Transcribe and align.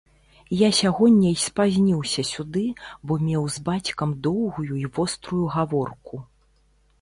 Я 0.59 0.67
сягоння 0.77 1.33
і 1.33 1.41
спазніўся 1.41 2.25
сюды, 2.29 2.63
бо 3.11 3.19
меў 3.27 3.45
з 3.57 3.67
бацькам 3.69 4.17
доўгую 4.29 4.73
і 4.81 4.91
вострую 4.97 5.45
гаворку. 5.59 6.15